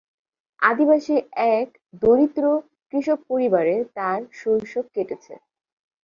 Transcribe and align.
আদিবাসী 0.61 1.15
এক 1.55 1.67
দরিদ্র 2.01 2.43
কৃষক 2.93 3.19
পরিবারে 3.29 3.75
তার 3.97 4.19
শৈশব 4.33 4.85
কেটেছে। 4.95 5.33